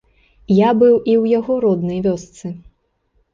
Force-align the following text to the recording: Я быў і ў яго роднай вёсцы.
Я 0.59 0.69
быў 0.83 0.95
і 1.11 1.13
ў 1.21 1.33
яго 1.39 1.59
роднай 1.67 1.99
вёсцы. 2.07 2.47